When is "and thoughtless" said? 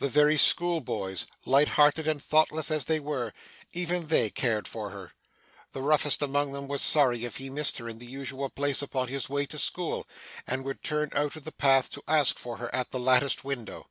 2.08-2.68